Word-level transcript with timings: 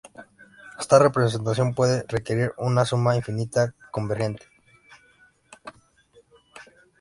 Esta 0.79 0.97
representación 0.97 1.75
puede 1.75 2.05
requerir 2.09 2.53
una 2.57 2.85
suma 2.85 3.15
infinita 3.15 3.75
convergente. 3.91 4.45